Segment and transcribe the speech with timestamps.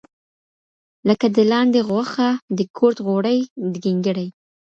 [1.07, 3.37] لکه د لاندې غوښه، د کورت غوړي،
[3.83, 4.27] ګینګړي.